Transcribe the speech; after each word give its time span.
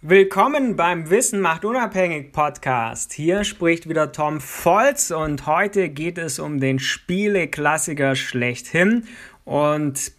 Willkommen 0.00 0.76
beim 0.76 1.10
Wissen 1.10 1.40
macht 1.40 1.64
unabhängig 1.64 2.30
Podcast. 2.30 3.12
Hier 3.12 3.42
spricht 3.42 3.88
wieder 3.88 4.12
Tom 4.12 4.40
Volz 4.40 5.10
und 5.10 5.44
heute 5.48 5.88
geht 5.88 6.18
es 6.18 6.38
um 6.38 6.60
den 6.60 6.78
Spieleklassiker 6.78 8.14
schlechthin 8.14 9.08
und 9.44 10.12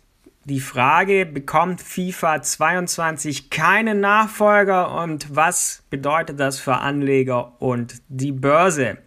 die 0.43 0.59
Frage, 0.59 1.25
bekommt 1.25 1.79
FIFA 1.79 2.41
22 2.41 3.49
keinen 3.49 4.01
Nachfolger 4.01 5.01
und 5.01 5.33
was 5.33 5.81
bedeutet 5.89 6.41
das 6.41 6.59
für 6.59 6.75
Anleger 6.75 7.53
und 7.61 8.01
die 8.09 8.33
Börse? 8.33 8.97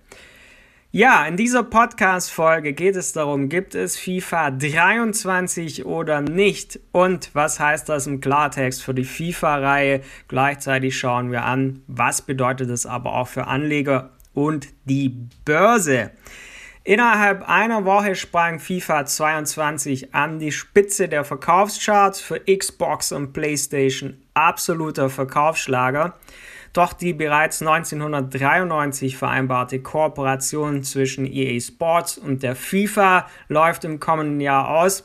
Ja, 0.95 1.25
in 1.25 1.39
dieser 1.39 1.63
Podcast-Folge 1.63 2.75
geht 2.75 2.97
es 2.97 3.15
darum, 3.15 3.49
gibt 3.49 3.75
es 3.75 3.99
FIFA 3.99 4.51
23 4.51 5.87
oder 5.87 6.21
nicht? 6.21 6.81
Und 6.93 7.31
was 7.33 7.59
heißt 7.59 7.89
das 7.89 8.07
im 8.07 8.21
Klartext 8.21 8.83
für 8.83 8.93
die 8.93 9.07
FIFA-Reihe? 9.07 10.03
Gleichzeitig 10.29 10.99
schauen 10.99 11.33
wir 11.33 11.45
an, 11.45 11.81
was 11.87 12.21
bedeutet 12.21 12.69
es 12.69 12.85
aber 12.85 13.15
auch 13.15 13.29
für 13.29 13.47
Anleger 13.47 14.11
und 14.35 14.69
die 14.85 15.17
Börse. 15.47 16.11
Innerhalb 16.85 17.49
einer 17.49 17.87
Woche 17.87 18.15
sprang 18.15 18.61
FIFA 18.61 19.07
22 19.07 20.15
an 20.15 20.41
die 20.41 20.53
Spitze 20.53 21.09
der 21.09 21.25
Verkaufscharts 21.25 22.21
für 22.21 22.41
Xbox 22.41 23.13
und 23.13 23.33
PlayStation. 23.33 24.19
Absoluter 24.35 25.09
Verkaufsschlager. 25.09 26.19
Doch 26.73 26.95
die 26.95 27.13
bereits 27.13 27.61
1993 27.61 29.17
vereinbarte 29.17 29.81
Kooperation 29.81 30.83
zwischen 30.83 31.27
EA 31.27 31.61
Sports 31.61 32.17
und 32.17 32.43
der 32.43 32.57
FIFA 32.57 33.27
läuft 33.49 33.85
im 33.85 34.01
kommenden 34.01 34.41
Jahr 34.41 34.69
aus. 34.69 35.05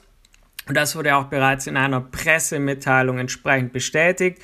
Das 0.74 0.96
wurde 0.96 1.16
auch 1.16 1.26
bereits 1.26 1.68
in 1.68 1.76
einer 1.76 2.02
Pressemitteilung 2.02 3.20
entsprechend 3.20 3.74
bestätigt. 3.74 4.42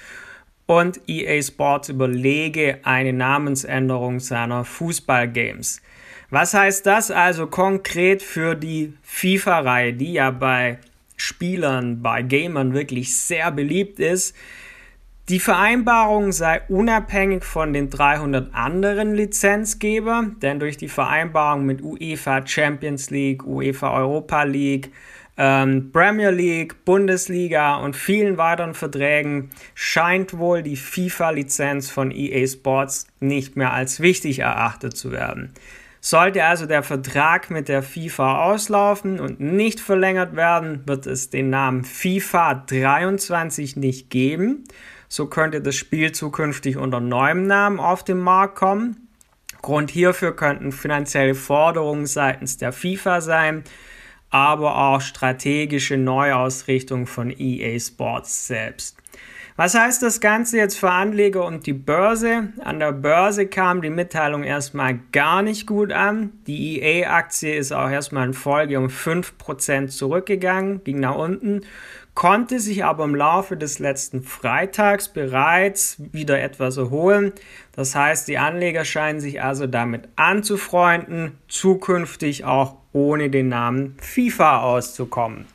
Und 0.66 1.02
EA 1.08 1.41
Sports 1.41 1.90
überlege 1.90 2.80
eine 2.84 3.13
Namensänderung 3.13 4.20
seiner 4.20 4.63
Fußballgames. 4.66 5.82
Was 6.29 6.54
heißt 6.54 6.85
das 6.85 7.12
also 7.12 7.48
konkret 7.48 8.24
für 8.24 8.55
die 8.55 8.94
FIFA-Reihe, 9.04 9.94
die 9.94 10.13
ja 10.13 10.32
bei 10.32 10.79
Spielern, 11.16 12.01
bei 12.01 12.21
Gamern 12.21 12.74
wirklich 12.74 13.16
sehr 13.16 13.51
beliebt 13.51 13.99
ist? 13.99 14.35
Die 15.29 15.40
Vereinbarung 15.40 16.34
sei 16.34 16.63
unabhängig 16.68 17.46
von 17.46 17.71
den 17.71 17.90
300 17.90 18.54
anderen 18.54 19.16
Lizenzgebern, 19.16 20.35
denn 20.41 20.60
durch 20.60 20.76
die 20.76 20.90
Vereinbarung 20.90 21.66
mit 21.66 21.82
UEFA 21.82 22.46
Champions 22.46 23.10
League, 23.10 23.46
UEFA 23.46 23.94
Europa 23.94 24.44
League, 24.44 24.91
ähm, 25.38 25.91
Premier 25.94 26.29
League, 26.29 26.84
Bundesliga 26.84 27.77
und 27.77 27.96
vielen 27.96 28.38
weiteren 28.38 28.74
Verträgen 28.74 29.49
scheint 29.76 30.38
wohl 30.38 30.62
die 30.62 30.76
FIFA-Lizenz 30.76 31.90
von 31.90 32.12
EA 32.12 32.46
Sports 32.46 33.07
nicht 33.21 33.55
mehr 33.55 33.71
als 33.71 34.01
wichtig 34.01 34.40
erachtet 34.40 34.98
zu 34.98 35.13
werden. 35.13 35.54
Sollte 36.01 36.44
also 36.44 36.66
der 36.66 36.84
Vertrag 36.84 37.49
mit 37.49 37.70
der 37.70 37.82
FIFA 37.82 38.44
auslaufen 38.44 39.21
und 39.21 39.40
nicht 39.40 39.79
verlängert 39.79 40.35
werden, 40.35 40.84
wird 40.85 41.07
es 41.07 41.29
den 41.29 41.49
Namen 41.49 41.85
FIFA 41.85 42.55
23 42.55 43.77
nicht 43.77 44.10
geben. 44.10 44.66
So 45.16 45.28
könnte 45.28 45.62
das 45.62 45.76
Spiel 45.76 46.12
zukünftig 46.12 46.76
unter 46.76 47.00
neuem 47.00 47.46
Namen 47.46 47.80
auf 47.80 48.04
den 48.04 48.18
Markt 48.18 48.56
kommen. 48.56 49.10
Grund 49.62 49.92
hierfür 49.92 50.36
könnten 50.36 50.72
finanzielle 50.72 51.36
Forderungen 51.36 52.08
seitens 52.08 52.58
der 52.58 52.74
FIFA 52.74 53.22
sein, 53.22 53.64
aber 54.32 54.76
auch 54.76 55.02
strategische 55.02 55.98
Neuausrichtung 55.98 57.06
von 57.06 57.30
EA 57.30 57.80
Sports 57.80 58.48
selbst. 58.48 58.98
Was 59.55 59.76
heißt 59.76 60.01
das 60.01 60.20
Ganze 60.20 60.57
jetzt 60.57 60.79
für 60.79 60.90
Anleger 60.90 61.46
und 61.46 61.68
die 61.68 61.73
Börse? 61.73 62.49
An 62.63 62.79
der 62.79 62.91
Börse 62.91 63.46
kam 63.46 63.84
die 63.84 63.91
Mitteilung 63.91 64.44
erstmal 64.44 65.00
gar 65.12 65.44
nicht 65.44 65.68
gut 65.68 65.91
an. 65.91 66.31
Die 66.47 66.81
EA-Aktie 66.81 67.56
ist 67.56 67.72
auch 67.72 67.90
erstmal 67.90 68.25
in 68.25 68.34
Folge 68.34 68.79
um 68.79 68.88
5% 68.88 69.89
zurückgegangen, 69.89 70.83
ging 70.83 71.00
nach 71.00 71.16
unten 71.16 71.61
konnte 72.13 72.59
sich 72.59 72.85
aber 72.85 73.05
im 73.05 73.16
Laufe 73.16 73.57
des 73.57 73.79
letzten 73.79 74.22
Freitags 74.22 75.09
bereits 75.09 75.97
wieder 76.11 76.41
etwas 76.41 76.78
erholen. 76.78 77.33
Das 77.72 77.95
heißt, 77.95 78.28
die 78.28 78.38
Anleger 78.38 78.85
scheinen 78.85 79.19
sich 79.19 79.41
also 79.41 79.67
damit 79.67 80.07
anzufreunden, 80.16 81.38
zukünftig 81.47 82.45
auch 82.45 82.75
ohne 82.91 83.29
den 83.31 83.49
Namen 83.49 83.97
FIFA 83.99 84.61
auszukommen. 84.61 85.45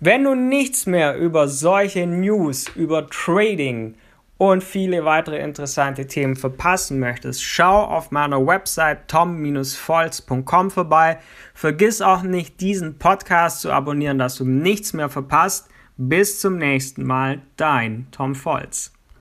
Wenn 0.00 0.22
du 0.22 0.36
nichts 0.36 0.86
mehr 0.86 1.16
über 1.16 1.48
solche 1.48 2.06
News, 2.06 2.68
über 2.76 3.08
Trading 3.08 3.96
und 4.36 4.62
viele 4.62 5.04
weitere 5.04 5.40
interessante 5.40 6.06
Themen 6.06 6.36
verpassen 6.36 7.00
möchtest, 7.00 7.42
schau 7.42 7.82
auf 7.82 8.12
meiner 8.12 8.46
Website 8.46 9.08
tom-volz.com 9.08 10.70
vorbei. 10.70 11.18
Vergiss 11.52 12.00
auch 12.00 12.22
nicht, 12.22 12.60
diesen 12.60 12.98
Podcast 12.98 13.60
zu 13.62 13.72
abonnieren, 13.72 14.18
dass 14.18 14.36
du 14.36 14.44
nichts 14.44 14.92
mehr 14.92 15.08
verpasst. 15.08 15.68
Bis 15.96 16.38
zum 16.40 16.58
nächsten 16.58 17.02
Mal, 17.02 17.42
dein 17.56 18.06
Tom 18.12 18.36
Volz. 18.36 18.92